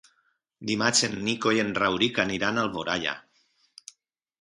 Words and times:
Dimarts 0.69 1.03
en 1.09 1.13
Nico 1.27 1.53
i 1.59 1.63
en 1.65 1.71
Rauric 1.81 2.19
aniran 2.27 2.57
a 2.57 2.67
Alboraia. 2.69 3.19